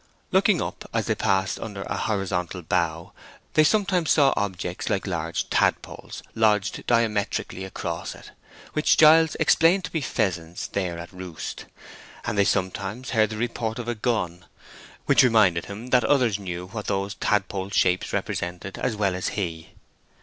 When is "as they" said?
0.95-1.13